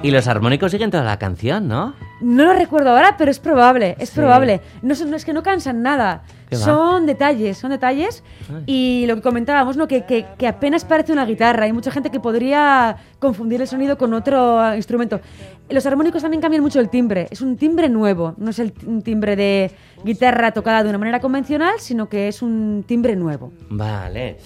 Y 0.00 0.12
los 0.12 0.28
armónicos 0.28 0.70
siguen 0.70 0.92
toda 0.92 1.02
la 1.02 1.18
canción, 1.18 1.66
¿no? 1.66 1.92
No 2.20 2.44
lo 2.44 2.52
recuerdo 2.52 2.90
ahora, 2.90 3.16
pero 3.18 3.32
es 3.32 3.40
probable, 3.40 3.96
es 3.98 4.10
Sí. 4.10 4.14
probable. 4.16 4.60
No, 4.80 4.94
son- 4.94 5.10
no 5.10 5.16
es 5.16 5.24
que 5.24 5.32
no 5.32 5.42
cansan 5.42 5.82
nada. 5.82 6.22
¿Qué 6.48 6.56
va? 6.56 6.62
Son 6.62 7.04
detalles, 7.04 7.58
son 7.58 7.70
detalles. 7.72 8.22
Y 8.66 9.06
lo 9.08 9.16
que 9.16 9.22
comentábamos, 9.22 9.76
¿no? 9.76 9.88
Que, 9.88 10.04
que- 10.06 10.24
que 10.38 10.46
apenas 10.46 10.84
parece 10.84 11.12
una 11.12 11.24
guitarra. 11.26 11.64
Hay 11.64 11.72
mucha 11.72 11.90
gente 11.90 12.10
que 12.10 12.20
podría 12.20 12.96
confundir 13.18 13.60
el 13.60 13.66
sonido 13.66 13.98
con 13.98 14.14
otro 14.14 14.64
eh, 14.72 14.76
instrumento. 14.76 15.20
Los 15.68 15.84
armónicos 15.84 16.22
también 16.22 16.40
cambian 16.40 16.62
mucho 16.62 16.78
el 16.78 16.90
timbre. 16.90 17.26
Es 17.30 17.40
un 17.40 17.56
timbre 17.56 17.88
nuevo. 17.88 18.34
No 18.38 18.50
es 18.50 18.60
el 18.60 18.72
t- 18.72 18.86
un 18.86 19.02
timbre 19.02 19.34
de 19.34 19.72
guitarra 20.04 20.52
tocada 20.52 20.84
de 20.84 20.90
una 20.90 20.98
manera 20.98 21.18
convencional, 21.20 21.74
sino 21.78 22.08
que 22.08 22.28
es 22.28 22.40
un 22.40 22.84
timbre 22.86 23.16
nuevo. 23.16 23.52
Vale. 23.68 24.38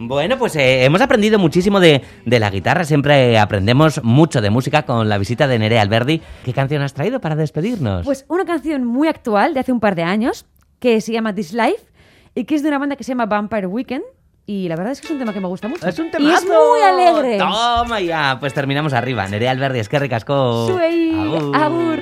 Bueno, 0.00 0.38
pues 0.38 0.54
eh, 0.56 0.84
hemos 0.84 1.00
aprendido 1.00 1.38
muchísimo 1.38 1.80
de, 1.80 2.02
de 2.24 2.38
la 2.40 2.50
guitarra. 2.50 2.84
Siempre 2.84 3.38
aprendemos 3.38 4.02
mucho 4.04 4.40
de 4.40 4.50
música 4.50 4.82
con 4.82 5.08
la 5.08 5.18
visita 5.18 5.46
de 5.48 5.58
Nerea 5.58 5.82
Alberdi. 5.82 6.20
¿Qué 6.44 6.52
canción 6.52 6.82
has 6.82 6.94
traído 6.94 7.20
para 7.20 7.36
despedirnos? 7.36 8.04
Pues 8.04 8.24
una 8.28 8.44
canción 8.44 8.84
muy 8.84 9.08
actual 9.08 9.54
de 9.54 9.60
hace 9.60 9.72
un 9.72 9.80
par 9.80 9.94
de 9.94 10.02
años 10.04 10.46
que 10.78 11.00
se 11.00 11.12
llama 11.12 11.34
This 11.34 11.52
Life 11.52 11.84
y 12.34 12.44
que 12.44 12.54
es 12.54 12.62
de 12.62 12.68
una 12.68 12.78
banda 12.78 12.96
que 12.96 13.04
se 13.04 13.10
llama 13.12 13.26
Vampire 13.26 13.66
Weekend. 13.66 14.04
Y 14.46 14.68
la 14.68 14.76
verdad 14.76 14.92
es 14.92 15.00
que 15.02 15.08
es 15.08 15.10
un 15.10 15.18
tema 15.18 15.34
que 15.34 15.40
me 15.40 15.48
gusta 15.48 15.68
mucho. 15.68 15.86
es 15.86 15.98
un 15.98 16.06
Y 16.06 16.30
es 16.30 16.44
muy 16.46 16.80
alegre. 16.82 17.36
Toma 17.36 18.00
ya. 18.00 18.38
Pues 18.40 18.54
terminamos 18.54 18.94
arriba. 18.94 19.26
Nerea 19.28 19.50
Alberdi, 19.50 19.80
es 19.80 19.88
que 19.90 19.98
ricasco. 19.98 20.68
Suey, 20.68 21.12
Agur. 21.52 21.98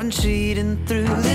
I've 0.00 0.08
been 0.08 0.10
cheating 0.12 0.86
through. 0.86 1.29